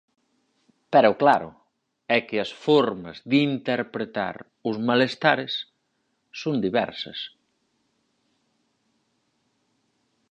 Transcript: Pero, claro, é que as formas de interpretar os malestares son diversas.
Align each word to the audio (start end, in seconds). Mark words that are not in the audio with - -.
Pero, 0.93 1.11
claro, 1.21 1.49
é 2.17 2.19
que 2.27 2.37
as 2.45 2.51
formas 2.65 3.17
de 3.31 3.37
interpretar 3.51 4.35
os 4.69 4.77
malestares 4.89 5.53
son 6.41 6.55
diversas. 6.65 7.19